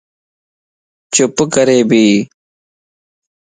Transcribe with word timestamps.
چپ 1.13 1.37
ڪري 1.53 1.79
ٻي 1.89 2.05